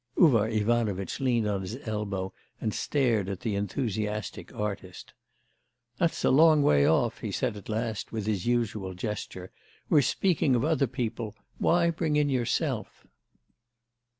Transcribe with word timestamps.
Uvar 0.17 0.49
Ivanovitch 0.49 1.19
leaned 1.19 1.45
on 1.47 1.61
his 1.61 1.75
elbow 1.87 2.33
and 2.59 2.73
stared 2.73 3.29
at 3.29 3.41
the 3.41 3.53
enthusiastic 3.53 4.51
artist. 4.51 5.13
'That's 5.99 6.25
a 6.25 6.31
long 6.31 6.63
way 6.63 6.87
off,' 6.87 7.19
he 7.19 7.31
said 7.31 7.55
at 7.55 7.69
last 7.69 8.11
with 8.11 8.25
his 8.25 8.47
usual 8.47 8.95
gesture; 8.95 9.51
'we're 9.91 10.01
speaking 10.01 10.55
of 10.55 10.65
other 10.65 10.87
people, 10.87 11.35
why 11.59 11.91
bring 11.91 12.15
in 12.15 12.29
yourself? 12.31 13.05